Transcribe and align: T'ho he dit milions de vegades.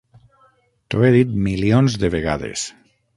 T'ho 0.93 1.03
he 1.07 1.11
dit 1.17 1.35
milions 1.49 1.99
de 2.05 2.11
vegades. 2.17 2.65